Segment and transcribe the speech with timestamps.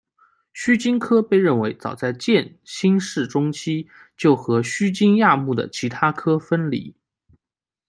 [0.51, 6.95] 须鲸科被认为早在渐新世中期就和须鲸亚目的其他科分离。